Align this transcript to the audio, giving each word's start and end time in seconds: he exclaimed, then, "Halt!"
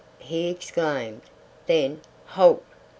he 0.17 0.49
exclaimed, 0.49 1.21
then, 1.67 2.01
"Halt!" 2.25 2.63